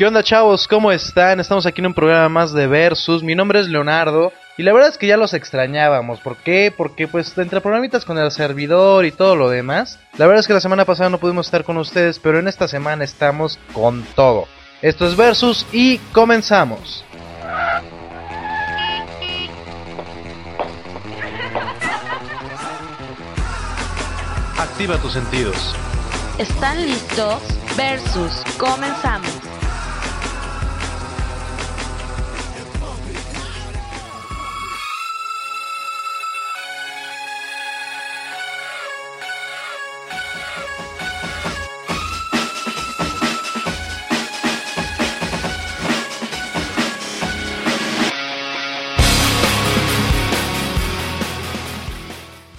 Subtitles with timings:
[0.00, 0.66] ¿Qué onda chavos?
[0.66, 1.40] ¿Cómo están?
[1.40, 3.22] Estamos aquí en un programa más de Versus.
[3.22, 6.20] Mi nombre es Leonardo y la verdad es que ya los extrañábamos.
[6.20, 6.72] ¿Por qué?
[6.74, 9.98] Porque pues entre programitas con el servidor y todo lo demás.
[10.16, 12.66] La verdad es que la semana pasada no pudimos estar con ustedes, pero en esta
[12.66, 14.48] semana estamos con todo.
[14.80, 17.04] Esto es Versus y comenzamos.
[24.56, 25.76] Activa tus sentidos.
[26.38, 27.42] ¿Están listos?
[27.76, 29.49] Versus, comenzamos.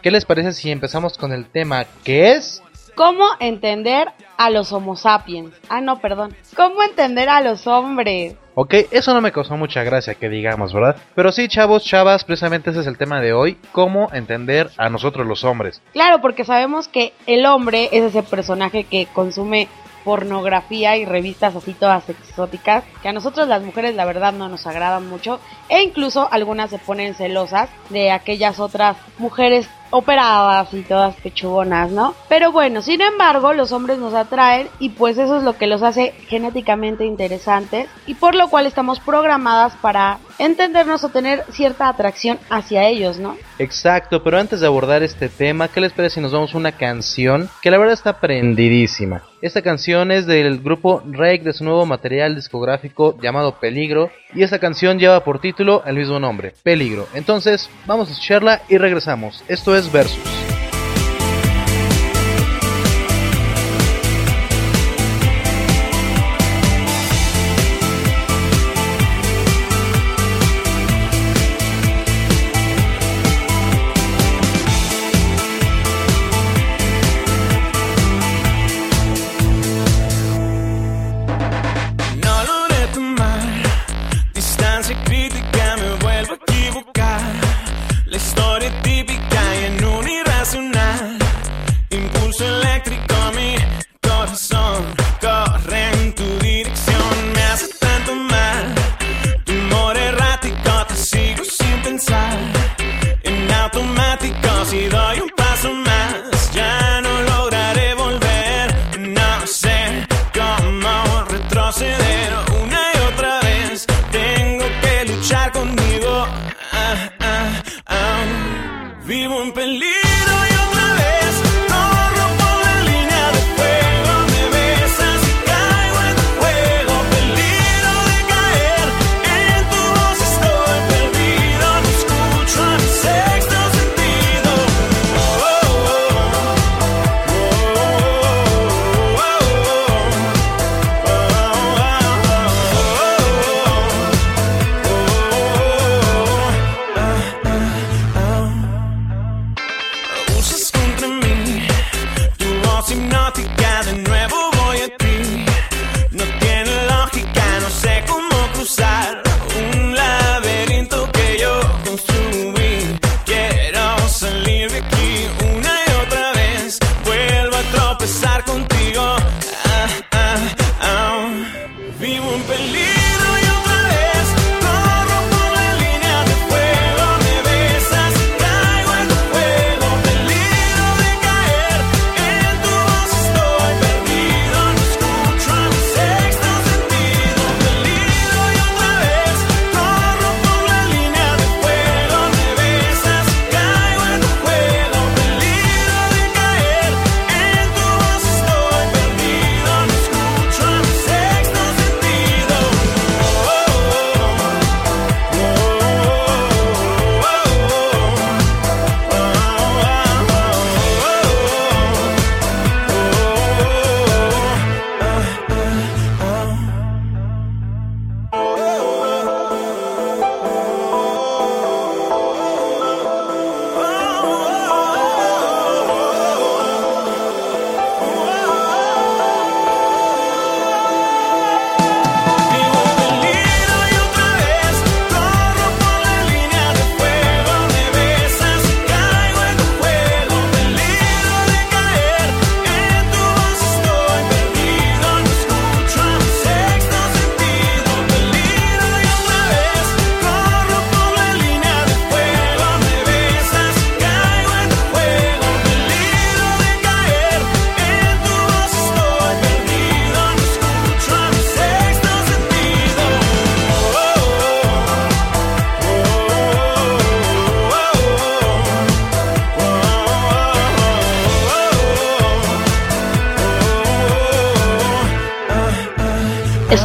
[0.02, 2.64] ¿qué les parece si empezamos con el tema que es
[3.00, 5.56] ¿Cómo entender a los Homo sapiens?
[5.70, 6.36] Ah, no, perdón.
[6.54, 8.36] ¿Cómo entender a los hombres?
[8.56, 10.98] Ok, eso no me causó mucha gracia que digamos, ¿verdad?
[11.16, 15.26] Pero sí, chavos, chavas, precisamente ese es el tema de hoy, cómo entender a nosotros
[15.26, 15.82] los hombres.
[15.94, 19.70] Claro, porque sabemos que el hombre es ese personaje que consume
[20.04, 24.68] pornografía y revistas así todas exóticas, que a nosotros las mujeres la verdad no nos
[24.68, 25.40] agradan mucho,
[25.70, 32.14] e incluso algunas se ponen celosas de aquellas otras mujeres operadas y todas pechugonas, ¿no?
[32.28, 35.84] Pero bueno, sin embargo, los hombres nos atraen y pues eso es lo que los
[35.84, 42.40] hace genéticamente interesantes y por lo cual estamos programadas para entendernos o tener cierta atracción
[42.50, 43.38] hacia ellos, ¿no?
[43.60, 46.72] Exacto, pero antes de abordar este tema, ¿qué les parece si nos vamos a una
[46.72, 49.24] canción que la verdad está prendidísima?
[49.42, 54.60] Esta canción es del grupo Rake de su nuevo material discográfico llamado Peligro y esta
[54.60, 57.08] canción lleva por título el mismo nombre, Peligro.
[57.14, 59.42] Entonces, vamos a escucharla y regresamos.
[59.48, 60.59] Esto es Versus.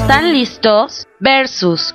[0.05, 1.09] ¿Están listos?
[1.19, 1.95] Versus.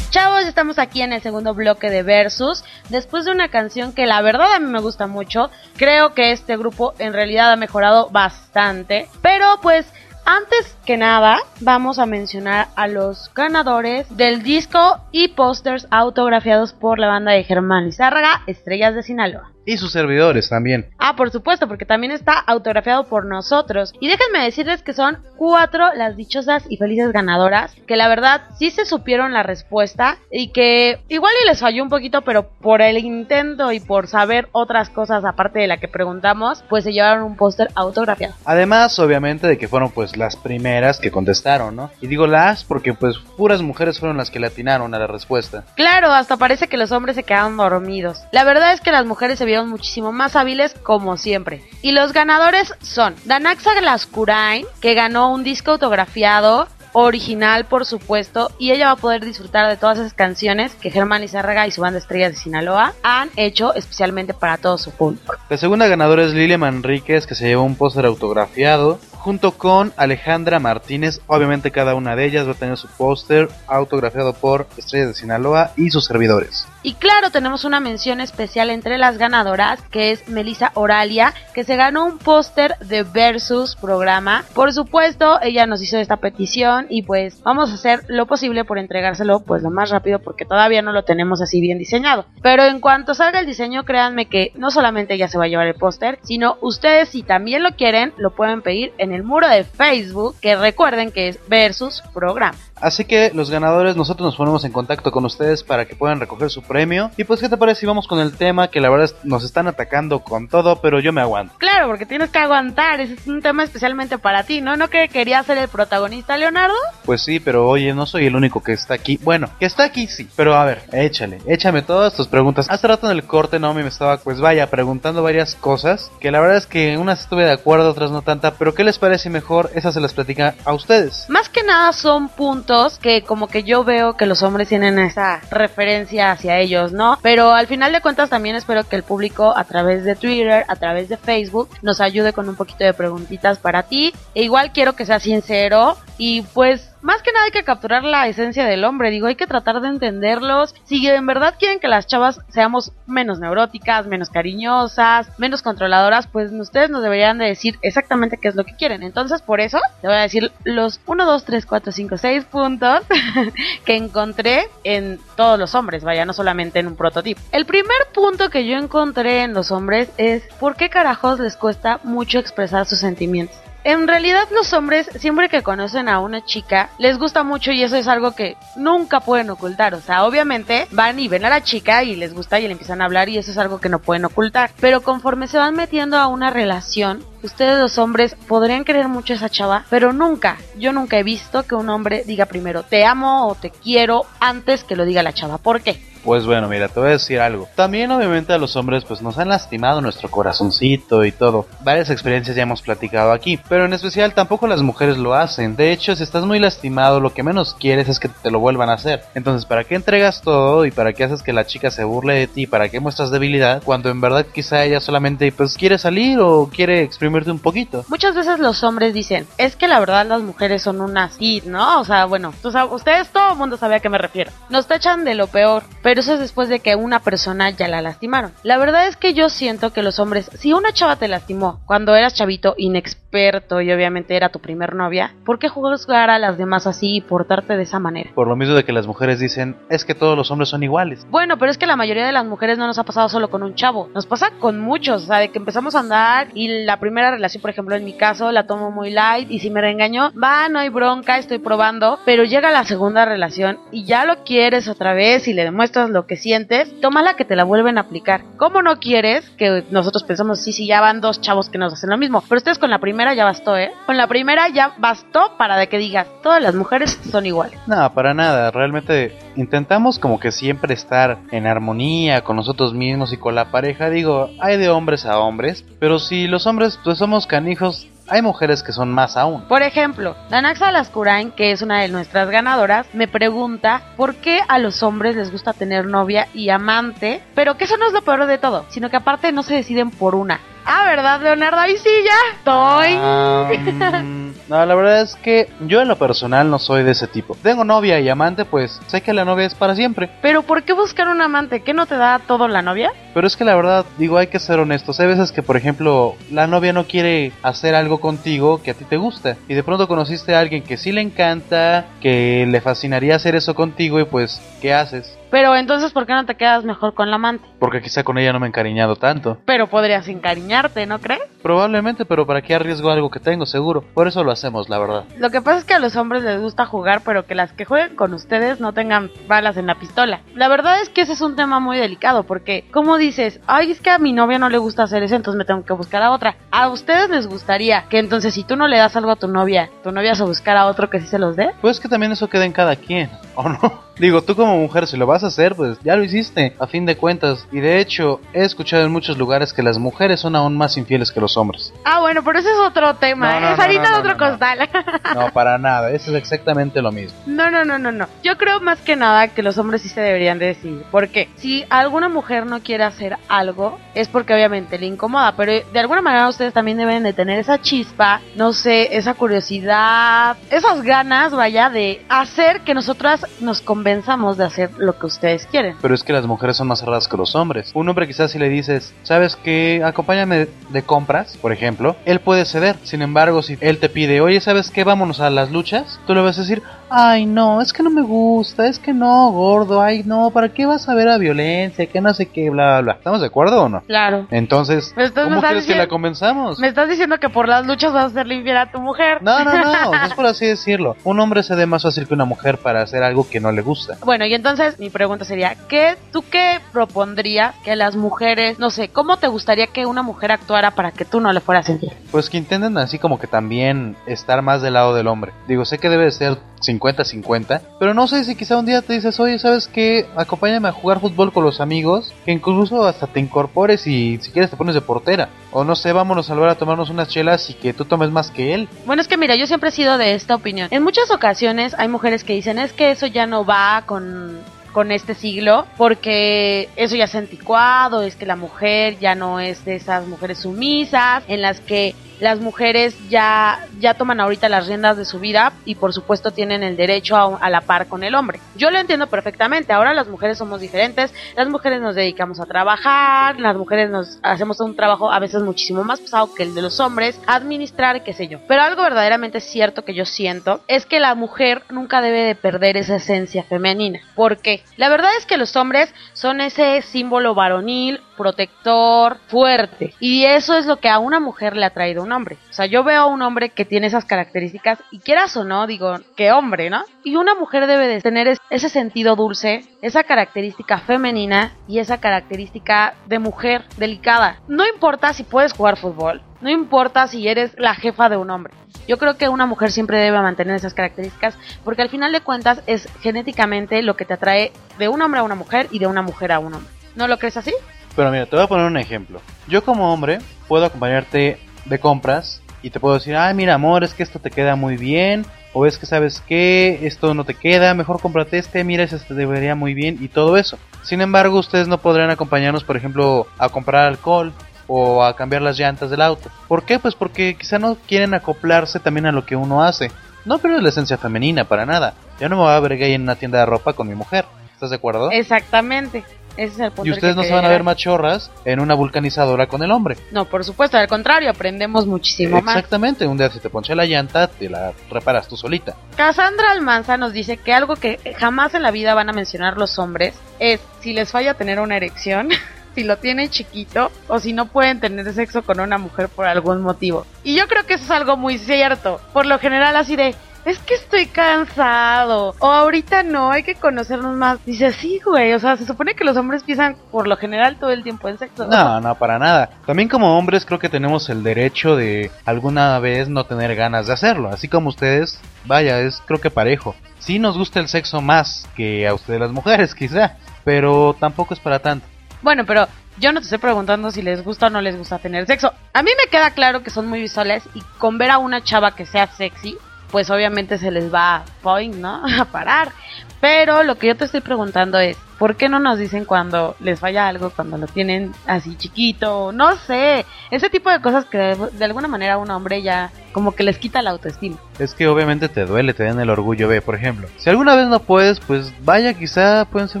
[0.10, 2.62] Chavos, estamos aquí en el segundo bloque de Versus.
[2.90, 6.56] Después de una canción que la verdad a mí me gusta mucho, creo que este
[6.56, 9.08] grupo en realidad ha mejorado bastante.
[9.20, 9.84] Pero pues
[10.26, 16.98] antes que nada, vamos a mencionar a los ganadores del disco y pósters autografiados por
[16.98, 19.55] la banda de Germán Lizárraga, Estrellas de Sinaloa.
[19.66, 20.86] Y sus servidores también.
[20.98, 23.92] Ah, por supuesto, porque también está autografiado por nosotros.
[24.00, 28.70] Y déjenme decirles que son cuatro las dichosas y felices ganadoras, que la verdad sí
[28.70, 32.96] se supieron la respuesta y que igual y les falló un poquito, pero por el
[32.98, 37.36] intento y por saber otras cosas aparte de la que preguntamos, pues se llevaron un
[37.36, 38.34] póster autografiado.
[38.44, 41.90] Además, obviamente, de que fueron pues las primeras que contestaron, ¿no?
[42.00, 45.64] Y digo las porque pues puras mujeres fueron las que le atinaron a la respuesta.
[45.74, 48.22] Claro, hasta parece que los hombres se quedaron dormidos.
[48.30, 51.62] La verdad es que las mujeres se vieron muchísimo más hábiles como siempre.
[51.82, 56.68] Y los ganadores son Danaxa Glaskurain, que ganó un disco autografiado
[56.98, 61.20] original, por supuesto, y ella va a poder disfrutar de todas esas canciones que Germán
[61.20, 65.34] Lizárraga y su banda Estrellas de Sinaloa han hecho especialmente para todo su público.
[65.50, 70.60] La segunda ganadora es Lilia Manríquez, que se llevó un póster autografiado, junto con Alejandra
[70.60, 71.20] Martínez.
[71.26, 75.72] Obviamente cada una de ellas va a tener su póster autografiado por Estrellas de Sinaloa
[75.76, 76.68] y sus servidores.
[76.84, 81.74] Y claro, tenemos una mención especial entre las ganadoras, que es Melissa Oralia, que se
[81.74, 84.44] ganó un póster de Versus programa.
[84.54, 88.78] Por supuesto, ella nos hizo esta petición y pues vamos a hacer lo posible por
[88.78, 92.26] entregárselo pues lo más rápido porque todavía no lo tenemos así bien diseñado.
[92.42, 95.66] Pero en cuanto salga el diseño, créanme que no solamente ella se va a llevar
[95.66, 99.64] el póster, sino ustedes si también lo quieren, lo pueden pedir en el muro de
[99.64, 102.58] Facebook, que recuerden que es Versus programa.
[102.80, 106.50] Así que los ganadores nosotros nos ponemos en contacto con ustedes para que puedan recoger
[106.50, 107.10] su premio.
[107.16, 109.66] Y pues, ¿qué te parece si vamos con el tema que la verdad nos están
[109.66, 111.54] atacando con todo, pero yo me aguanto?
[111.58, 114.76] Claro, porque tienes que aguantar, ese es un tema especialmente para ti, ¿no?
[114.76, 116.74] ¿No que querías ser el protagonista, Leonardo?
[117.04, 119.18] Pues sí, pero oye, no soy el único que está aquí.
[119.22, 122.66] Bueno, que está aquí sí, pero a ver, échale, échame todas tus preguntas.
[122.68, 126.40] Hace rato en el corte Naomi me estaba, pues vaya, preguntando varias cosas, que la
[126.40, 129.70] verdad es que unas estuve de acuerdo, otras no tanta, pero ¿qué les parece mejor?
[129.74, 131.26] Esas se las platica a ustedes.
[131.28, 135.40] Más que nada son puntos que como que yo veo que los hombres tienen esa
[135.50, 137.18] referencia hacia ellos, ¿no?
[137.22, 140.76] Pero al final de cuentas también espero que el público a través de Twitter, a
[140.76, 144.14] través de Facebook, nos ayude con un poquito de preguntitas para ti.
[144.34, 148.26] E igual quiero que sea sincero y pues más que nada hay que capturar la
[148.26, 150.74] esencia del hombre, digo, hay que tratar de entenderlos.
[150.84, 156.50] Si en verdad quieren que las chavas seamos menos neuróticas, menos cariñosas, menos controladoras, pues
[156.50, 159.04] ustedes nos deberían de decir exactamente qué es lo que quieren.
[159.04, 163.02] Entonces, por eso, te voy a decir los 1, 2, 3, 4, 5, 6 puntos
[163.84, 167.40] que encontré en todos los hombres, vaya, no solamente en un prototipo.
[167.52, 172.00] El primer punto que yo encontré en los hombres es por qué carajos les cuesta
[172.02, 173.65] mucho expresar sus sentimientos.
[173.86, 177.94] En realidad los hombres siempre que conocen a una chica les gusta mucho y eso
[177.94, 179.94] es algo que nunca pueden ocultar.
[179.94, 183.00] O sea, obviamente van y ven a la chica y les gusta y le empiezan
[183.00, 184.72] a hablar y eso es algo que no pueden ocultar.
[184.80, 189.36] Pero conforme se van metiendo a una relación, ustedes los hombres podrían querer mucho a
[189.36, 193.46] esa chava, pero nunca, yo nunca he visto que un hombre diga primero te amo
[193.46, 195.58] o te quiero antes que lo diga la chava.
[195.58, 196.02] ¿Por qué?
[196.26, 197.68] Pues bueno, mira, te voy a decir algo.
[197.76, 201.66] También obviamente a los hombres pues nos han lastimado nuestro corazoncito y todo.
[201.84, 205.76] Varias experiencias ya hemos platicado aquí, pero en especial tampoco las mujeres lo hacen.
[205.76, 208.90] De hecho, si estás muy lastimado, lo que menos quieres es que te lo vuelvan
[208.90, 209.22] a hacer.
[209.36, 212.48] Entonces, ¿para qué entregas todo y para qué haces que la chica se burle de
[212.48, 212.66] ti?
[212.66, 217.02] ¿Para qué muestras debilidad cuando en verdad quizá ella solamente pues quiere salir o quiere
[217.02, 218.04] exprimirte un poquito?
[218.08, 222.00] Muchas veces los hombres dicen, es que la verdad las mujeres son unas hit, ¿no?
[222.00, 224.50] O sea, bueno, tú sabes, ustedes todo el mundo sabe a qué me refiero.
[224.70, 228.02] Nos tachan de lo peor, pero eso es después de que una persona ya la
[228.02, 228.52] lastimaron.
[228.62, 232.14] La verdad es que yo siento que los hombres, si una chava te lastimó cuando
[232.14, 236.86] eras chavito, inexperto y obviamente era tu primer novia, ¿por qué juzgar a las demás
[236.86, 238.30] así y portarte de esa manera?
[238.34, 241.26] Por lo mismo de que las mujeres dicen, es que todos los hombres son iguales.
[241.30, 243.62] Bueno, pero es que la mayoría de las mujeres no nos ha pasado solo con
[243.62, 246.98] un chavo, nos pasa con muchos, o sea, de que empezamos a andar y la
[246.98, 250.32] primera relación, por ejemplo, en mi caso, la tomo muy light y si me reengañó,
[250.32, 254.88] va, no hay bronca, estoy probando, pero llega la segunda relación y ya lo quieres
[254.88, 258.42] otra vez y le demuestras lo que sientes, tómala que te la vuelven a aplicar.
[258.56, 262.10] ¿Cómo no quieres que nosotros pensamos, sí, sí, ya van dos chavos que nos hacen
[262.10, 262.42] lo mismo?
[262.48, 263.92] Pero ustedes con la primera ya bastó, ¿eh?
[264.06, 267.78] Con la primera ya bastó para de que digas, todas las mujeres son iguales.
[267.86, 268.70] No, para nada.
[268.70, 274.10] Realmente intentamos como que siempre estar en armonía con nosotros mismos y con la pareja.
[274.10, 278.82] Digo, hay de hombres a hombres, pero si los hombres pues somos canijos, hay mujeres
[278.82, 279.62] que son más aún.
[279.68, 284.78] Por ejemplo, Danaxa Lascurain, que es una de nuestras ganadoras, me pregunta por qué a
[284.78, 288.46] los hombres les gusta tener novia y amante, pero que eso no es lo peor
[288.46, 290.60] de todo, sino que aparte no se deciden por una.
[290.86, 291.78] Ah, ¿verdad, Leonardo?
[291.78, 292.56] Ahí sí ya.
[292.56, 294.36] Estoy.
[294.68, 297.56] No, la verdad es que yo en lo personal no soy de ese tipo.
[297.62, 300.28] Tengo novia y amante, pues sé que la novia es para siempre.
[300.42, 301.82] Pero ¿por qué buscar un amante?
[301.82, 303.12] ¿Qué no te da todo la novia?
[303.36, 305.20] Pero es que la verdad, digo, hay que ser honestos.
[305.20, 309.04] Hay veces que, por ejemplo, la novia no quiere hacer algo contigo que a ti
[309.04, 309.58] te gusta.
[309.68, 313.74] Y de pronto conociste a alguien que sí le encanta, que le fascinaría hacer eso
[313.74, 315.36] contigo y pues, ¿qué haces?
[315.50, 317.66] Pero entonces, ¿por qué no te quedas mejor con la amante?
[317.78, 319.58] Porque quizá con ella no me he encariñado tanto.
[319.64, 321.42] Pero podrías encariñarte, ¿no crees?
[321.62, 324.02] Probablemente, pero ¿para qué arriesgo algo que tengo seguro?
[324.14, 325.24] Por eso lo hacemos, la verdad.
[325.38, 327.84] Lo que pasa es que a los hombres les gusta jugar, pero que las que
[327.84, 330.40] jueguen con ustedes no tengan balas en la pistola.
[330.54, 334.00] La verdad es que ese es un tema muy delicado, porque como dices, ay, es
[334.00, 336.32] que a mi novia no le gusta hacer eso, entonces me tengo que buscar a
[336.32, 336.56] otra.
[336.70, 339.90] A ustedes les gustaría que entonces si tú no le das algo a tu novia,
[340.02, 341.70] tu novia se buscara a otro que sí se los dé.
[341.80, 344.05] Pues que también eso queda en cada quien, ¿o no?
[344.18, 347.04] Digo, tú como mujer, si lo vas a hacer, pues ya lo hiciste, a fin
[347.04, 347.66] de cuentas.
[347.70, 351.30] Y de hecho, he escuchado en muchos lugares que las mujeres son aún más infieles
[351.30, 351.92] que los hombres.
[352.04, 354.88] Ah, bueno, pero ese es otro tema, No, no, es no, harina no, otro costal.
[355.34, 357.38] No, para nada, eso es exactamente lo mismo.
[357.46, 358.26] No, no, no, no, no.
[358.42, 361.02] Yo creo más que nada que los hombres sí se deberían de decidir.
[361.10, 365.52] Porque si alguna mujer no quiere hacer algo, es porque obviamente le incomoda.
[365.56, 370.56] Pero de alguna manera ustedes también deben de tener esa chispa, no sé, esa curiosidad,
[370.70, 375.96] esas ganas, vaya, de hacer que nosotras nos convenzamos de hacer lo que ustedes quieren.
[376.00, 377.90] Pero es que las mujeres son más cerradas que los hombres.
[377.92, 380.00] Un hombre quizás si le dices, ¿sabes qué?
[380.04, 382.96] Acompáñame de compras, por ejemplo, él puede ceder.
[383.02, 385.02] Sin embargo, si él te pide, oye, ¿sabes qué?
[385.02, 388.22] Vámonos a las luchas, tú le vas a decir, ay, no, es que no me
[388.22, 392.06] gusta, es que no, gordo, ay, no, ¿para qué vas a ver a violencia?
[392.06, 393.12] Que no sé qué, bla, bla, bla.
[393.14, 394.02] ¿Estamos de acuerdo o no?
[394.02, 394.46] Claro.
[394.50, 396.78] Entonces, ¿cómo quieres que la convenzamos?
[396.78, 399.42] Me estás diciendo que por las luchas vas a hacerle infiel a tu mujer.
[399.42, 401.16] No, no, no, no es por así decirlo.
[401.24, 403.82] Un hombre se dé más fácil que una mujer para hacer algo que no le
[403.82, 404.16] gusta.
[404.24, 409.08] Bueno, y entonces mi pregunta sería, ¿qué, ¿tú qué propondrías que las mujeres, no sé,
[409.08, 412.12] cómo te gustaría que una mujer actuara para que tú no le fueras infiel?
[412.30, 415.52] Pues que intenten así como que también estar más del lado del hombre.
[415.68, 419.14] Digo, sé que debe de ser 50-50, pero no sé si quizá un día te
[419.14, 420.26] dices, oye, ¿sabes qué?
[420.36, 424.70] Acompáñame a jugar fútbol con los amigos, que incluso hasta te incorpores y si quieres
[424.70, 425.48] te pones de portera.
[425.72, 428.50] O no sé, vámonos a volver a tomarnos unas chelas y que tú tomes más
[428.50, 428.88] que él.
[429.04, 430.88] Bueno, es que mira, yo siempre he sido de esta opinión.
[430.90, 434.58] En muchas ocasiones hay mujeres que dicen, es que eso ya no va con
[434.96, 439.84] con este siglo porque eso ya es anticuado, es que la mujer ya no es
[439.84, 445.16] de esas mujeres sumisas en las que las mujeres ya, ya toman ahorita las riendas
[445.16, 448.34] de su vida y por supuesto tienen el derecho a, a la par con el
[448.34, 448.60] hombre.
[448.76, 453.58] Yo lo entiendo perfectamente, ahora las mujeres somos diferentes, las mujeres nos dedicamos a trabajar,
[453.60, 457.00] las mujeres nos hacemos un trabajo a veces muchísimo más pesado que el de los
[457.00, 458.58] hombres, administrar, qué sé yo.
[458.68, 462.96] Pero algo verdaderamente cierto que yo siento es que la mujer nunca debe de perder
[462.96, 464.20] esa esencia femenina.
[464.34, 464.82] ¿Por qué?
[464.96, 470.14] La verdad es que los hombres son ese símbolo varonil, protector, fuerte.
[470.20, 472.56] Y eso es lo que a una mujer le ha traído un hombre.
[472.70, 475.86] O sea, yo veo a un hombre que tiene esas características y quieras o no,
[475.86, 477.04] digo, que hombre, ¿no?
[477.24, 482.18] Y una mujer debe de tener es- ese sentido dulce, esa característica femenina y esa
[482.18, 484.60] característica de mujer delicada.
[484.68, 488.72] No importa si puedes jugar fútbol, no importa si eres la jefa de un hombre.
[489.08, 492.82] Yo creo que una mujer siempre debe mantener esas características porque al final de cuentas
[492.86, 496.22] es genéticamente lo que te atrae de un hombre a una mujer y de una
[496.22, 496.92] mujer a un hombre.
[497.14, 497.72] ¿No lo crees así?
[498.16, 499.40] Pero mira, te voy a poner un ejemplo.
[499.68, 504.14] Yo como hombre puedo acompañarte de compras y te puedo decir, ay mira amor, es
[504.14, 507.92] que esto te queda muy bien, o es que sabes que esto no te queda,
[507.92, 510.78] mejor cómprate este, mira ese te debería muy bien y todo eso.
[511.02, 514.52] Sin embargo, ustedes no podrán acompañarnos, por ejemplo, a comprar alcohol
[514.86, 516.48] o a cambiar las llantas del auto.
[516.68, 516.98] ¿Por qué?
[516.98, 520.10] Pues porque quizá no quieren acoplarse también a lo que uno hace.
[520.44, 522.14] No pierdes la esencia femenina para nada.
[522.40, 524.46] Yo no me voy a ver gay en una tienda de ropa con mi mujer.
[524.72, 525.30] ¿Estás de acuerdo?
[525.30, 526.22] Exactamente.
[526.56, 529.66] Ese es el punto Y ustedes no se van a ver machorras en una vulcanizadora
[529.66, 530.16] con el hombre.
[530.32, 532.76] No, por supuesto, al contrario, aprendemos muchísimo más.
[532.76, 535.94] Exactamente, un día si te ponche la llanta, te la reparas tú solita.
[536.16, 539.98] Cassandra Almanza nos dice que algo que jamás en la vida van a mencionar los
[539.98, 542.48] hombres es si les falla tener una erección,
[542.94, 546.80] si lo tienen chiquito o si no pueden tener sexo con una mujer por algún
[546.80, 547.26] motivo.
[547.44, 549.20] Y yo creo que eso es algo muy cierto.
[549.32, 550.34] Por lo general así de,
[550.66, 552.54] es que estoy cansado.
[552.58, 554.58] O ahorita no, hay que conocernos más.
[554.66, 555.52] Dice, sí, güey.
[555.52, 558.36] O sea, se supone que los hombres piensan por lo general todo el tiempo en
[558.36, 558.66] sexo.
[558.66, 559.70] No, no, para nada.
[559.86, 564.14] También como hombres creo que tenemos el derecho de alguna vez no tener ganas de
[564.14, 564.48] hacerlo.
[564.48, 566.96] Así como ustedes, vaya, es creo que parejo.
[567.20, 570.36] Sí nos gusta el sexo más que a ustedes las mujeres, quizá.
[570.64, 572.06] Pero tampoco es para tanto.
[572.42, 575.46] Bueno, pero yo no te estoy preguntando si les gusta o no les gusta tener
[575.46, 575.72] sexo.
[575.94, 578.94] A mí me queda claro que son muy visuales y con ver a una chava
[578.94, 579.78] que sea sexy,
[580.10, 582.22] pues obviamente se les va point, ¿no?
[582.40, 582.92] A parar.
[583.40, 586.98] Pero lo que yo te estoy preguntando es, ¿por qué no nos dicen cuando les
[586.98, 589.52] falla algo, cuando lo tienen así chiquito?
[589.52, 593.62] No sé, ese tipo de cosas que de, alguna manera un hombre ya como que
[593.62, 594.56] les quita la autoestima.
[594.78, 596.68] Es que obviamente te duele, te dan el orgullo.
[596.68, 600.00] Ve, por ejemplo, si alguna vez no puedes, pues vaya, quizá pueden ser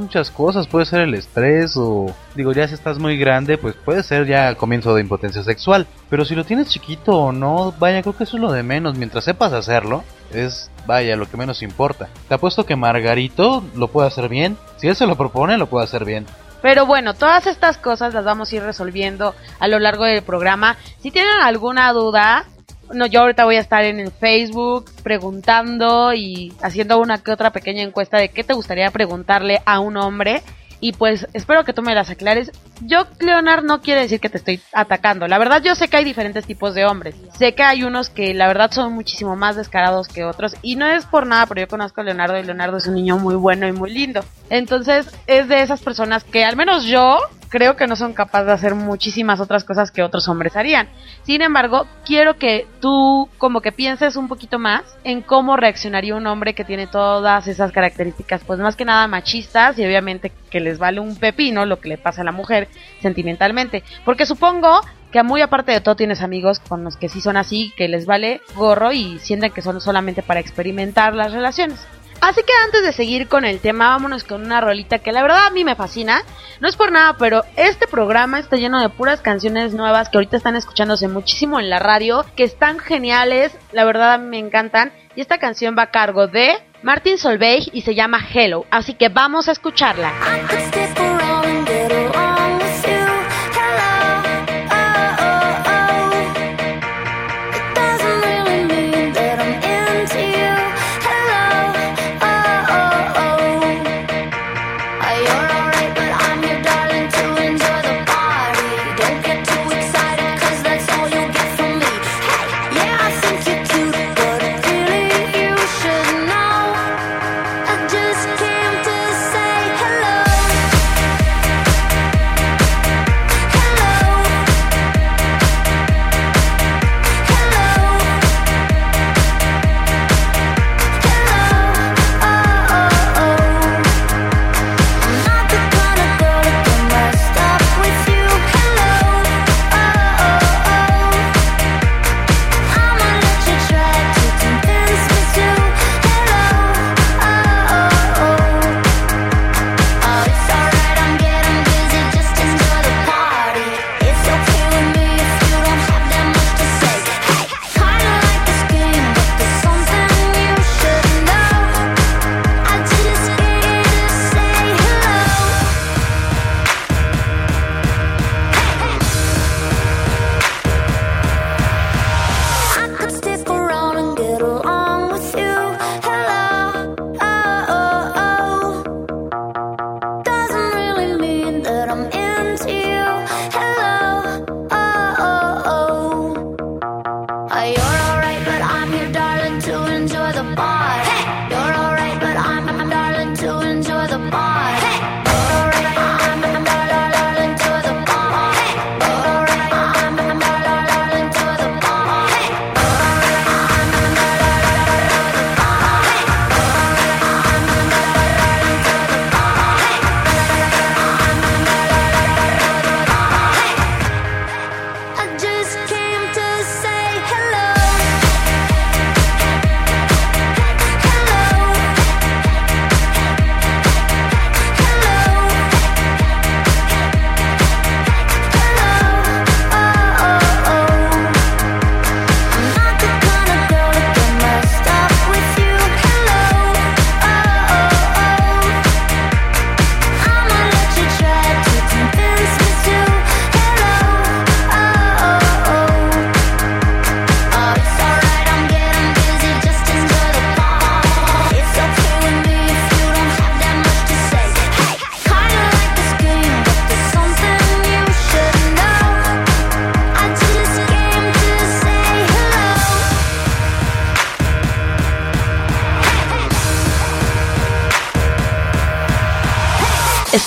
[0.00, 0.66] muchas cosas.
[0.66, 4.54] Puede ser el estrés o, digo, ya si estás muy grande, pues puede ser ya
[4.54, 5.86] comienzo de impotencia sexual.
[6.08, 8.96] Pero si lo tienes chiquito o no, vaya, creo que eso es lo de menos.
[8.96, 12.08] Mientras sepas hacerlo, es, vaya, lo que menos importa.
[12.28, 14.56] Te apuesto que Margarito lo puede hacer bien.
[14.76, 16.26] Si él se lo propone, lo puede hacer bien.
[16.62, 20.76] Pero bueno, todas estas cosas las vamos a ir resolviendo a lo largo del programa.
[21.00, 22.46] Si tienen alguna duda,
[22.92, 27.50] no, yo ahorita voy a estar en el Facebook preguntando y haciendo una que otra
[27.50, 30.42] pequeña encuesta de qué te gustaría preguntarle a un hombre.
[30.80, 32.52] Y pues espero que tú me las aclares.
[32.82, 35.26] Yo, Leonard, no quiere decir que te estoy atacando.
[35.26, 37.14] La verdad, yo sé que hay diferentes tipos de hombres.
[37.38, 40.54] Sé que hay unos que la verdad son muchísimo más descarados que otros.
[40.62, 43.18] Y no es por nada, pero yo conozco a Leonardo y Leonardo es un niño
[43.18, 44.24] muy bueno y muy lindo.
[44.50, 48.52] Entonces, es de esas personas que al menos yo creo que no son capaces de
[48.52, 50.88] hacer muchísimas otras cosas que otros hombres harían.
[51.22, 56.26] Sin embargo, quiero que tú como que pienses un poquito más en cómo reaccionaría un
[56.26, 60.78] hombre que tiene todas esas características, pues más que nada machistas y obviamente que les
[60.78, 62.68] vale un pepino lo que le pasa a la mujer
[63.00, 63.82] sentimentalmente.
[64.04, 64.80] Porque supongo
[65.12, 68.06] que muy aparte de todo tienes amigos con los que sí son así, que les
[68.06, 71.86] vale gorro y sienten que son solamente para experimentar las relaciones.
[72.20, 75.46] Así que antes de seguir con el tema, vámonos con una rolita que la verdad
[75.46, 76.22] a mí me fascina.
[76.60, 80.36] No es por nada, pero este programa está lleno de puras canciones nuevas que ahorita
[80.36, 84.92] están escuchándose muchísimo en la radio, que están geniales, la verdad me encantan.
[85.14, 89.08] Y esta canción va a cargo de Martin Solveig y se llama Hello, así que
[89.08, 90.12] vamos a escucharla.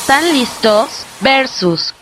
[0.10, 1.06] ¿Están listos?
[1.22, 1.93] Versus.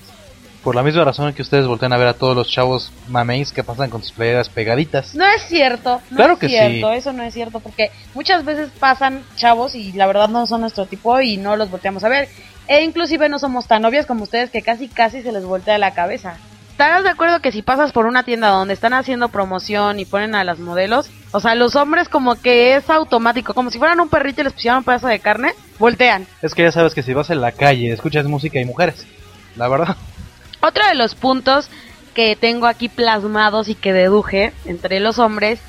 [0.62, 3.62] Por la misma razón que ustedes voltean a ver a todos los chavos mameis que
[3.62, 5.14] pasan con sus playeras pegaditas.
[5.14, 6.96] No es cierto, no Claro es que cierto, sí.
[6.96, 10.86] eso no es cierto, porque muchas veces pasan chavos y la verdad no son nuestro
[10.86, 12.30] tipo y no los volteamos a ver.
[12.66, 15.92] E inclusive no somos tan obvias como ustedes que casi casi se les voltea la
[15.94, 16.36] cabeza.
[16.70, 20.34] ¿Estarás de acuerdo que si pasas por una tienda donde están haciendo promoción y ponen
[20.34, 24.08] a las modelos, o sea, los hombres como que es automático, como si fueran un
[24.08, 26.26] perrito y les pusieran un pedazo de carne, voltean?
[26.42, 29.06] Es que ya sabes que si vas en la calle, escuchas música y mujeres.
[29.54, 29.96] La verdad.
[30.62, 31.68] Otro de los puntos
[32.12, 35.60] que tengo aquí plasmados y que deduje entre los hombres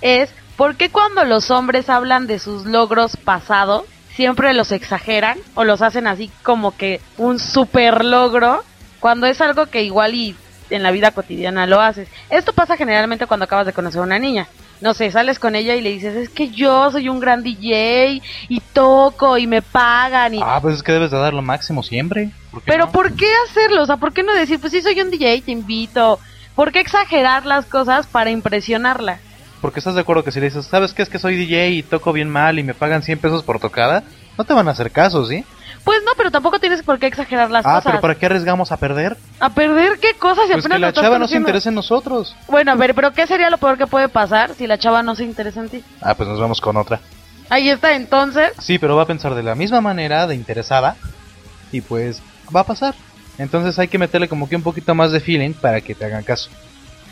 [0.00, 5.64] es por qué cuando los hombres hablan de sus logros pasados siempre los exageran o
[5.64, 8.62] los hacen así como que un super logro
[9.00, 10.36] cuando es algo que igual y
[10.70, 12.08] en la vida cotidiana lo haces.
[12.30, 14.48] Esto pasa generalmente cuando acabas de conocer a una niña.
[14.80, 18.20] No sé, sales con ella y le dices, es que yo soy un gran DJ
[18.48, 20.40] y toco y me pagan y...
[20.42, 22.30] Ah, pues es que debes de dar lo máximo siempre.
[22.50, 22.92] ¿Por qué Pero no?
[22.92, 23.82] ¿por qué hacerlo?
[23.82, 26.18] O sea, ¿por qué no decir, pues sí, soy un DJ, te invito?
[26.54, 29.20] ¿Por qué exagerar las cosas para impresionarla?
[29.64, 31.00] Porque estás de acuerdo que si le dices, ¿sabes qué?
[31.00, 34.02] Es que soy DJ y toco bien mal y me pagan 100 pesos por tocada,
[34.36, 35.42] no te van a hacer caso, ¿sí?
[35.84, 37.84] Pues no, pero tampoco tienes por qué exagerar las Ah, cosas.
[37.86, 39.16] pero ¿para qué arriesgamos a perder?
[39.40, 40.48] ¿A perder qué cosas?
[40.48, 42.36] Si Pues apenas que la chava no se interese en nosotros.
[42.46, 45.14] Bueno, a ver, pero ¿qué sería lo peor que puede pasar si la chava no
[45.16, 45.82] se interesa en ti?
[46.02, 47.00] Ah, pues nos vamos con otra.
[47.48, 50.96] Ahí está, entonces, Sí, pero va a pensar de la misma manera, de interesada,
[51.72, 52.20] y pues
[52.54, 52.94] va a pasar.
[53.38, 56.22] Entonces hay que meterle como que un poquito más de feeling para que te hagan
[56.22, 56.50] caso.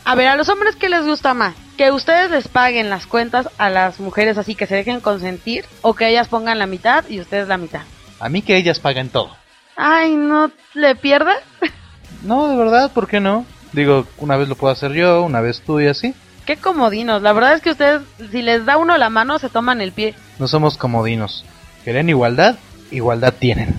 [0.04, 1.54] A ver, a los hombres, ¿qué les gusta más?
[1.76, 5.64] ¿Que ustedes les paguen las cuentas a las mujeres así que se dejen consentir?
[5.80, 7.82] ¿O que ellas pongan la mitad y ustedes la mitad?
[8.20, 9.36] A mí que ellas paguen todo.
[9.76, 11.38] Ay, ¿no le pierdas?
[12.22, 13.44] No, de verdad, ¿por qué no?
[13.72, 16.14] Digo, una vez lo puedo hacer yo, una vez tú y así.
[16.46, 17.20] Qué comodinos.
[17.20, 20.14] La verdad es que ustedes, si les da uno la mano, se toman el pie.
[20.38, 21.44] No somos comodinos.
[21.84, 22.56] ¿Querían igualdad?
[22.92, 23.74] Igualdad tienen.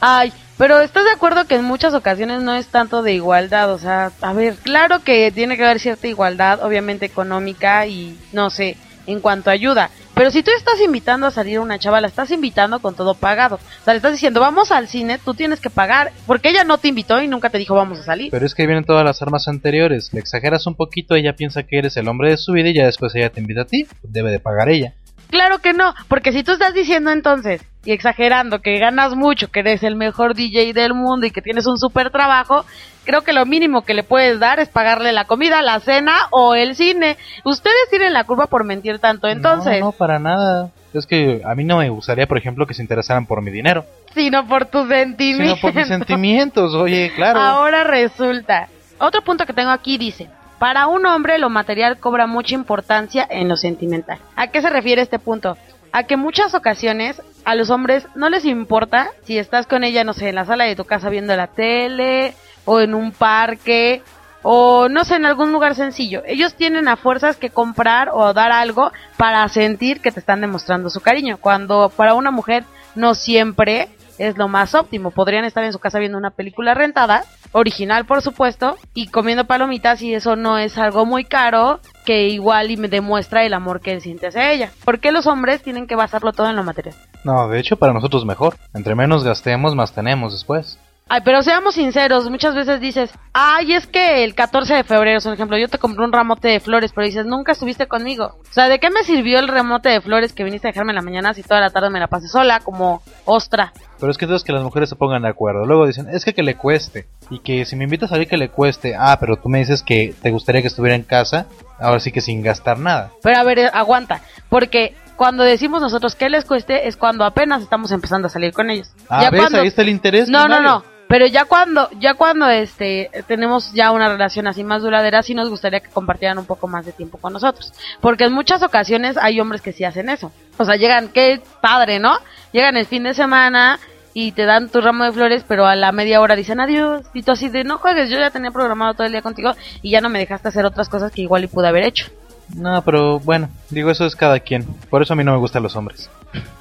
[0.00, 3.72] Ay, pero ¿estás de acuerdo que en muchas ocasiones no es tanto de igualdad?
[3.72, 8.50] O sea, a ver, claro que tiene que haber cierta igualdad, obviamente económica y no
[8.50, 9.90] sé, en cuanto a ayuda.
[10.14, 13.14] Pero si tú estás invitando a salir a una chava, la estás invitando con todo
[13.14, 13.56] pagado.
[13.56, 16.12] O sea, le estás diciendo, vamos al cine, tú tienes que pagar.
[16.26, 18.30] Porque ella no te invitó y nunca te dijo, vamos a salir.
[18.30, 20.14] Pero es que vienen todas las armas anteriores.
[20.14, 22.86] Le exageras un poquito, ella piensa que eres el hombre de su vida y ya
[22.86, 23.86] después ella te invita a ti.
[24.02, 24.94] Debe de pagar ella.
[25.28, 29.60] Claro que no, porque si tú estás diciendo entonces y exagerando que ganas mucho, que
[29.60, 32.64] eres el mejor DJ del mundo y que tienes un super trabajo,
[33.04, 36.54] creo que lo mínimo que le puedes dar es pagarle la comida, la cena o
[36.54, 37.16] el cine.
[37.44, 40.70] Ustedes tienen la culpa por mentir tanto, entonces, No, no, para nada.
[40.92, 43.84] Es que a mí no me gustaría, por ejemplo, que se interesaran por mi dinero.
[44.14, 45.58] sino por tus sentimientos.
[45.58, 47.38] Sino por mis sentimientos, oye, claro.
[47.38, 48.68] Ahora resulta.
[48.98, 53.46] Otro punto que tengo aquí dice, para un hombre lo material cobra mucha importancia en
[53.46, 54.18] lo sentimental.
[54.36, 55.58] ¿A qué se refiere este punto?
[55.96, 60.12] A que muchas ocasiones a los hombres no les importa si estás con ella, no
[60.12, 62.34] sé, en la sala de tu casa viendo la tele
[62.66, 64.02] o en un parque
[64.42, 66.22] o no sé, en algún lugar sencillo.
[66.26, 70.90] Ellos tienen a fuerzas que comprar o dar algo para sentir que te están demostrando
[70.90, 71.38] su cariño.
[71.38, 75.10] Cuando para una mujer no siempre es lo más óptimo.
[75.10, 80.02] Podrían estar en su casa viendo una película rentada, original por supuesto, y comiendo palomitas
[80.02, 83.92] y eso no es algo muy caro que igual y me demuestra el amor que
[83.92, 84.70] él siente hacia ella.
[84.84, 86.94] ¿Por qué los hombres tienen que basarlo todo en lo material?
[87.24, 88.56] No, de hecho, para nosotros mejor.
[88.74, 90.78] Entre menos gastemos, más tenemos después.
[91.08, 95.34] Ay, pero seamos sinceros, muchas veces dices, ay, es que el 14 de febrero, por
[95.34, 98.40] ejemplo, yo te compré un ramote de flores, pero dices, nunca estuviste conmigo.
[98.42, 100.96] O sea, ¿de qué me sirvió el ramote de flores que viniste a dejarme en
[100.96, 103.72] la mañana si toda la tarde me la pasé sola, como ostra?
[104.00, 105.66] Pero es que es que las mujeres se pongan de acuerdo.
[105.66, 107.06] Luego dicen, es que que le cueste.
[107.30, 108.94] Y que si me invitas a salir que le cueste.
[108.98, 111.46] Ah, pero tú me dices que te gustaría que estuviera en casa.
[111.78, 113.10] Ahora sí que sin gastar nada.
[113.22, 117.62] Pero a ver, eh, aguanta, porque cuando decimos nosotros que les cueste es cuando apenas
[117.62, 118.90] estamos empezando a salir con ellos.
[119.08, 119.40] Ah, ¿ves?
[119.40, 120.28] cuando- Ahí está el interés.
[120.28, 120.82] No, no, no.
[121.08, 125.48] Pero ya cuando, ya cuando este, tenemos ya una relación así más duradera, sí nos
[125.48, 127.72] gustaría que compartieran un poco más de tiempo con nosotros.
[128.00, 130.32] Porque en muchas ocasiones hay hombres que sí hacen eso.
[130.58, 132.16] O sea, llegan, qué padre, ¿no?
[132.52, 133.78] Llegan el fin de semana
[134.14, 137.04] y te dan tu ramo de flores, pero a la media hora dicen adiós.
[137.14, 139.90] Y tú así de, no juegues, yo ya tenía programado todo el día contigo y
[139.90, 142.10] ya no me dejaste hacer otras cosas que igual y pude haber hecho.
[142.54, 144.64] No, pero bueno, digo, eso es cada quien.
[144.88, 146.08] Por eso a mí no me gustan los hombres.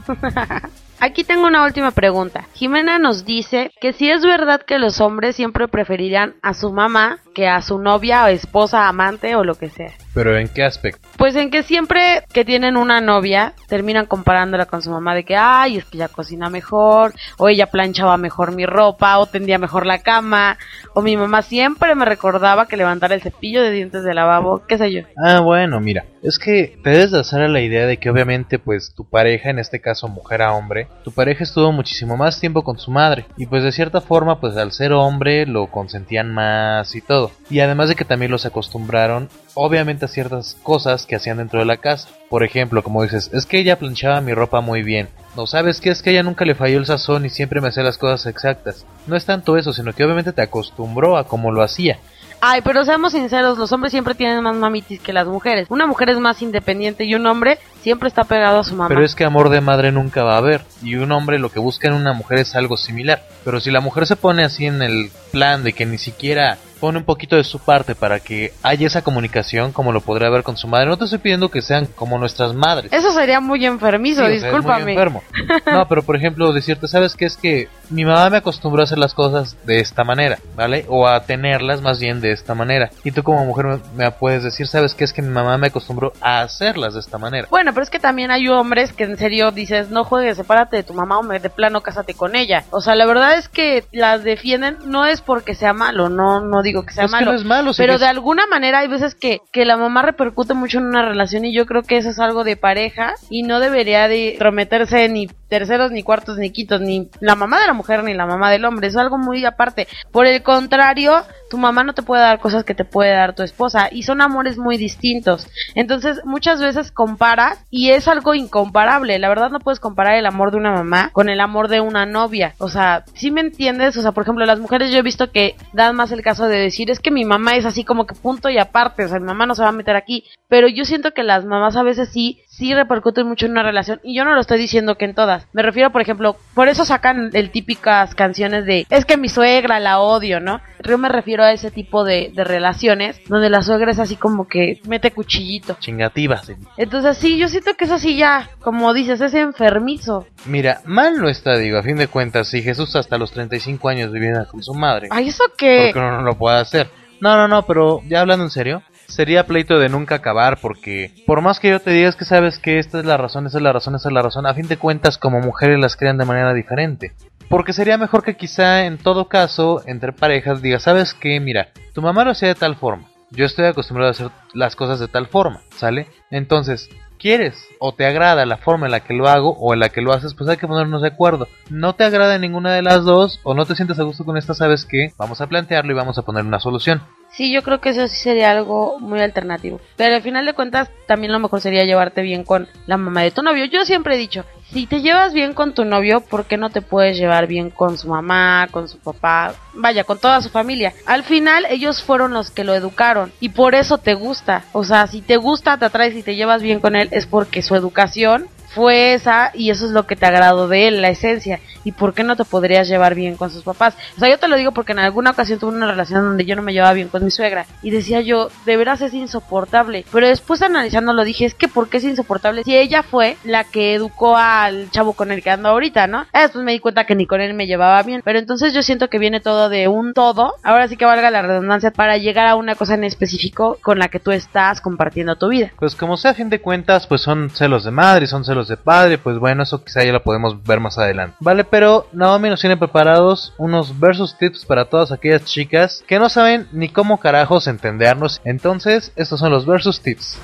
[0.99, 2.47] Aquí tengo una última pregunta.
[2.53, 7.19] Jimena nos dice que si es verdad que los hombres siempre preferirán a su mamá
[7.35, 9.91] que a su novia o esposa, amante o lo que sea.
[10.13, 11.05] ¿Pero en qué aspecto?
[11.17, 15.35] Pues en que siempre que tienen una novia terminan comparándola con su mamá de que,
[15.35, 19.85] ay, es que ella cocina mejor, o ella planchaba mejor mi ropa, o tendía mejor
[19.85, 20.57] la cama,
[20.93, 24.77] o mi mamá siempre me recordaba que levantara el cepillo de dientes de lavabo, qué
[24.77, 25.01] sé yo.
[25.21, 28.59] Ah, bueno, mira, es que te debes de hacer a la idea de que obviamente
[28.59, 32.63] pues tu pareja, en este caso mujer a hombre, tu pareja estuvo muchísimo más tiempo
[32.63, 36.95] con su madre, y pues de cierta forma pues al ser hombre lo consentían más
[36.95, 37.31] y todo.
[37.49, 41.65] Y además de que también los acostumbraron, obviamente, a ciertas cosas que hacían dentro de
[41.65, 42.09] la casa.
[42.29, 45.09] Por ejemplo, como dices, es que ella planchaba mi ropa muy bien.
[45.35, 47.83] No sabes qué es que ella nunca le falló el sazón y siempre me hacía
[47.83, 48.85] las cosas exactas.
[49.05, 51.99] No es tanto eso, sino que obviamente te acostumbró a cómo lo hacía.
[52.41, 55.67] Ay, pero seamos sinceros, los hombres siempre tienen más mamitis que las mujeres.
[55.69, 58.87] Una mujer es más independiente y un hombre siempre está pegado a su mamá.
[58.87, 60.61] Pero es que amor de madre nunca va a haber.
[60.83, 63.23] Y un hombre lo que busca en una mujer es algo similar.
[63.43, 66.99] Pero si la mujer se pone así en el plan de que ni siquiera pone
[66.99, 70.57] un poquito de su parte para que haya esa comunicación como lo podría haber con
[70.57, 70.87] su madre.
[70.87, 72.91] No te estoy pidiendo que sean como nuestras madres.
[72.91, 74.91] Eso sería muy enfermizo, discúlpame.
[74.91, 75.23] enfermo.
[75.65, 77.25] No, pero por ejemplo, decirte, ¿sabes qué?
[77.25, 80.85] Es que mi mamá me acostumbró a hacer las cosas de esta manera, ¿vale?
[80.87, 82.89] O a tenerlas más bien de esta manera.
[83.03, 85.03] Y tú como mujer me, me puedes decir, ¿sabes qué?
[85.03, 87.47] Es que mi mamá me acostumbró a hacerlas de esta manera.
[87.49, 90.83] Bueno, pero es que también hay hombres que en serio dices, no juegues, sepárate de
[90.83, 92.63] tu mamá o de plano cásate con ella.
[92.71, 96.61] O sea, la verdad es que las defienden no es porque sea malo, no, no
[96.65, 97.33] digo que sea malo.
[97.33, 100.85] es malo pero de alguna manera hay veces que, que la mamá repercute mucho en
[100.87, 104.35] una relación y yo creo que eso es algo de pareja y no debería de
[104.37, 108.25] prometerse ni terceros, ni cuartos, ni quitos, ni la mamá de la mujer, ni la
[108.25, 108.87] mamá del hombre.
[108.87, 109.87] es algo muy aparte.
[110.11, 113.43] Por el contrario, tu mamá no te puede dar cosas que te puede dar tu
[113.43, 115.47] esposa y son amores muy distintos.
[115.75, 119.19] Entonces, muchas veces comparas y es algo incomparable.
[119.19, 122.05] La verdad no puedes comparar el amor de una mamá con el amor de una
[122.05, 122.55] novia.
[122.57, 123.97] O sea, si me entiendes?
[123.97, 126.57] O sea, por ejemplo, las mujeres yo he visto que dan más el caso de
[126.57, 129.25] decir, es que mi mamá es así como que punto y aparte, o sea, mi
[129.25, 130.25] mamá no se va a meter aquí.
[130.47, 133.99] Pero yo siento que las mamás a veces sí sí repercute mucho en una relación
[134.03, 135.47] y yo no lo estoy diciendo que en todas.
[135.53, 139.79] Me refiero, por ejemplo, por eso sacan el típicas canciones de es que mi suegra
[139.79, 140.61] la odio, ¿no?
[140.83, 144.47] Yo me refiero a ese tipo de, de relaciones donde la suegra es así como
[144.47, 145.77] que mete cuchillito.
[145.79, 146.41] Chingativa.
[146.77, 150.25] Entonces sí, yo siento que es así ya, como dices, es enfermizo.
[150.45, 154.11] Mira, mal no está, digo, a fin de cuentas, si Jesús hasta los 35 años
[154.11, 155.09] vivía con su madre.
[155.11, 155.91] Ay, ¿eso qué?
[155.93, 156.89] Porque no, no lo puede hacer.
[157.19, 161.41] No, no, no, pero ya hablando en serio, sería pleito de nunca acabar porque por
[161.41, 163.73] más que yo te digas que sabes que esta es la razón, esa es la
[163.73, 166.53] razón, esa es la razón, a fin de cuentas como mujeres las crean de manera
[166.53, 167.13] diferente.
[167.49, 172.01] Porque sería mejor que quizá en todo caso entre parejas diga, sabes que mira, tu
[172.01, 175.27] mamá lo hacía de tal forma, yo estoy acostumbrado a hacer las cosas de tal
[175.27, 176.07] forma, ¿sale?
[176.31, 179.89] Entonces, quieres o te agrada la forma en la que lo hago o en la
[179.89, 181.47] que lo haces, pues hay que ponernos de acuerdo.
[181.69, 184.53] No te agrada ninguna de las dos o no te sientes a gusto con esta,
[184.53, 187.01] sabes que vamos a plantearlo y vamos a poner una solución.
[187.35, 189.81] Sí, yo creo que eso sí sería algo muy alternativo.
[189.97, 193.31] Pero al final de cuentas, también lo mejor sería llevarte bien con la mamá de
[193.31, 193.65] tu novio.
[193.65, 196.81] Yo siempre he dicho, si te llevas bien con tu novio, ¿por qué no te
[196.81, 199.53] puedes llevar bien con su mamá, con su papá?
[199.73, 200.93] Vaya, con toda su familia.
[201.05, 204.63] Al final, ellos fueron los que lo educaron y por eso te gusta.
[204.71, 207.61] O sea, si te gusta, te atraes y te llevas bien con él, es porque
[207.61, 211.61] su educación fue esa y eso es lo que te agradó de él, la esencia.
[211.85, 213.95] ¿Y por qué no te podrías llevar bien con sus papás?
[214.17, 216.55] O sea, yo te lo digo porque en alguna ocasión tuve una relación donde yo
[216.55, 220.05] no me llevaba bien con mi suegra y decía yo, de veras es insoportable.
[220.11, 222.63] Pero después analizando lo dije, es que ¿por qué es insoportable?
[222.63, 226.25] Si ella fue la que educó al chavo con el que ando ahorita, ¿no?
[226.33, 228.21] Después me di cuenta que ni con él me llevaba bien.
[228.25, 230.55] Pero entonces yo siento que viene todo de un todo.
[230.63, 234.09] Ahora sí que valga la redundancia para llegar a una cosa en específico con la
[234.09, 235.71] que tú estás compartiendo tu vida.
[235.77, 238.77] Pues como sea, a fin de cuentas, pues son celos de madre son celos de
[238.77, 241.35] padre, pues bueno, eso quizá ya lo podemos ver más adelante.
[241.39, 246.29] Vale, pero Naomi nos tiene preparados unos versus tips para todas aquellas chicas que no
[246.29, 248.41] saben ni cómo carajos entendernos.
[248.43, 250.39] Entonces, estos son los versus tips.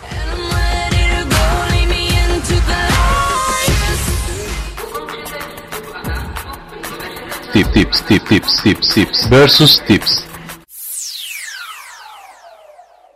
[7.54, 9.30] Tip, tips, tip, tips, tips, tips.
[9.30, 10.31] Versus tips.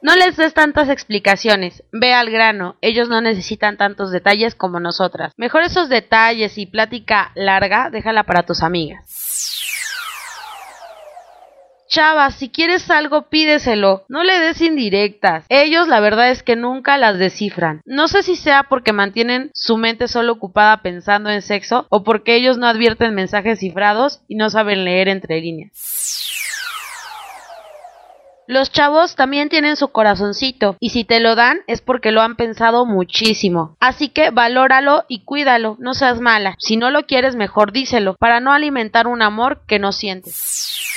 [0.06, 5.34] No les des tantas explicaciones, ve al grano, ellos no necesitan tantos detalles como nosotras.
[5.36, 9.04] Mejor esos detalles y plática larga, déjala para tus amigas.
[11.88, 14.06] Chava, si quieres algo, pídeselo.
[14.08, 15.46] No le des indirectas.
[15.50, 17.82] Ellos la verdad es que nunca las descifran.
[17.84, 22.36] No sé si sea porque mantienen su mente solo ocupada pensando en sexo o porque
[22.36, 26.35] ellos no advierten mensajes cifrados y no saben leer entre líneas.
[28.48, 32.36] Los chavos también tienen su corazoncito y si te lo dan es porque lo han
[32.36, 33.76] pensado muchísimo.
[33.80, 36.56] Así que valóralo y cuídalo, no seas mala.
[36.60, 40.95] Si no lo quieres mejor díselo para no alimentar un amor que no sientes.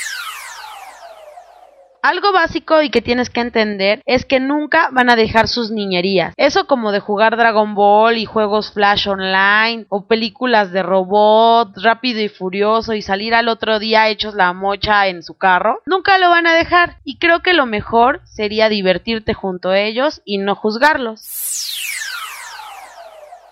[2.01, 6.33] Algo básico y que tienes que entender es que nunca van a dejar sus niñerías.
[6.37, 12.21] Eso como de jugar Dragon Ball y juegos Flash Online o películas de robot, rápido
[12.21, 15.81] y furioso y salir al otro día hechos la mocha en su carro.
[15.85, 20.21] Nunca lo van a dejar y creo que lo mejor sería divertirte junto a ellos
[20.23, 21.78] y no juzgarlos.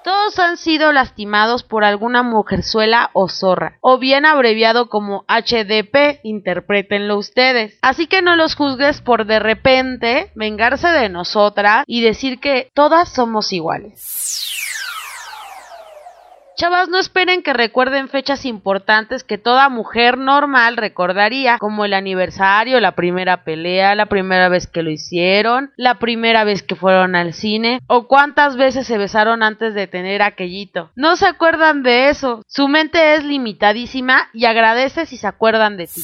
[0.07, 7.17] Todos han sido lastimados por alguna mujerzuela o zorra, o bien abreviado como HDP, interpretenlo
[7.17, 7.77] ustedes.
[7.81, 13.09] Así que no los juzgues por de repente vengarse de nosotras y decir que todas
[13.09, 14.56] somos iguales.
[16.57, 22.79] Chavas, no esperen que recuerden fechas importantes que toda mujer normal recordaría, como el aniversario,
[22.79, 27.33] la primera pelea, la primera vez que lo hicieron, la primera vez que fueron al
[27.33, 30.89] cine, o cuántas veces se besaron antes de tener aquellito.
[30.95, 32.41] No se acuerdan de eso.
[32.47, 36.01] Su mente es limitadísima y agradece si se acuerdan de ti.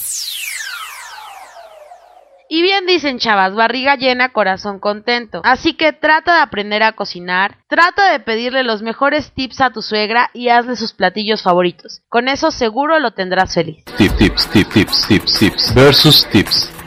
[2.54, 5.42] Y bien dicen chavas, barriga llena, corazón contento.
[5.44, 9.82] Así que trata de aprender a cocinar, trata de pedirle los mejores tips a tu
[9.82, 12.04] suegra y hazle sus platillos favoritos.
[12.10, 13.84] Con eso seguro lo tendrás feliz.
[13.98, 16.83] Tips, tips, tips, tips, tips, tips versus tips.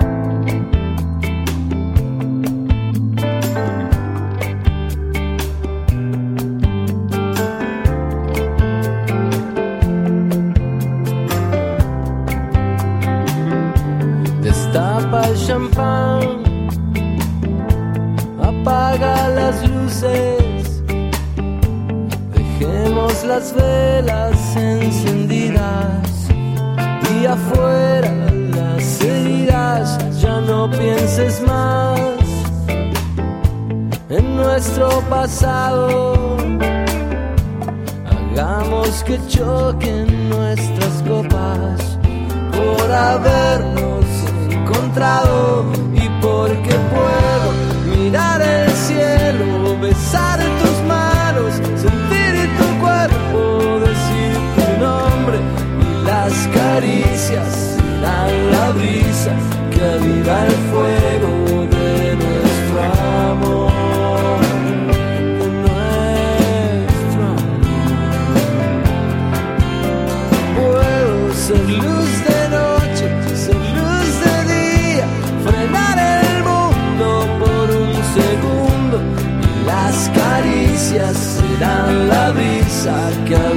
[82.84, 83.49] La brisa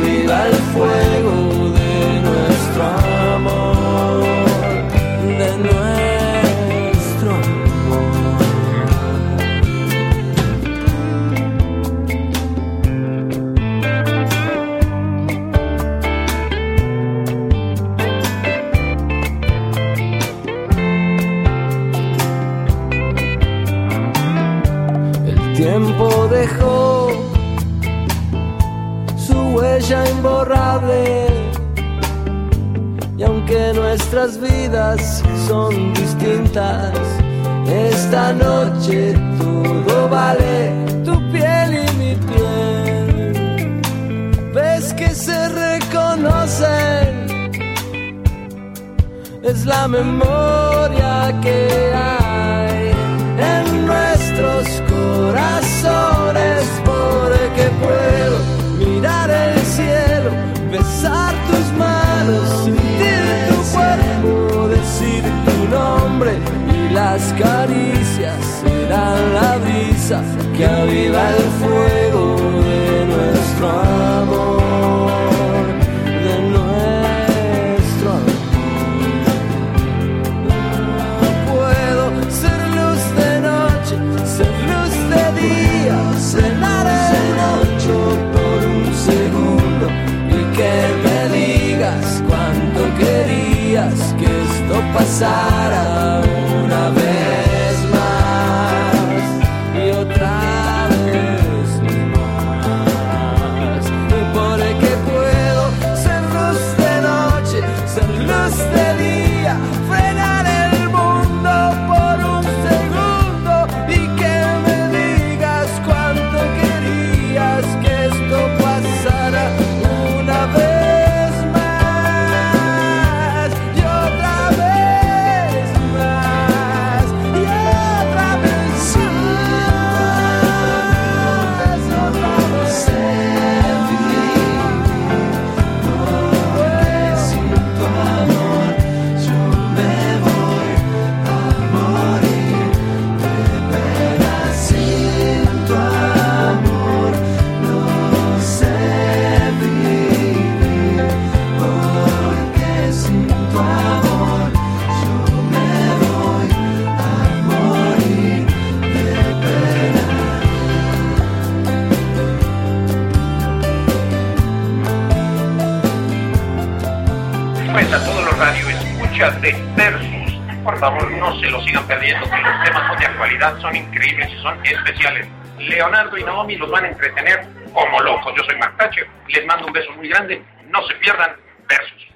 [169.32, 170.34] de Versus,
[170.66, 174.30] por favor no se lo sigan perdiendo, que los temas son de actualidad, son increíbles
[174.30, 175.28] y son especiales.
[175.60, 178.34] Leonardo y Naomi los van a entretener como locos.
[178.36, 181.32] Yo soy Mark Thatcher, les mando un beso muy grande, no se pierdan
[181.70, 182.08] Versus.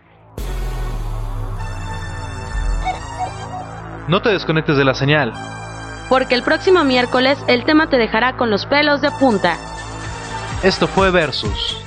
[4.10, 5.34] No te desconectes de la señal.
[6.10, 9.56] Porque el próximo miércoles el tema te dejará con los pelos de punta.
[10.62, 11.87] Esto fue Versus.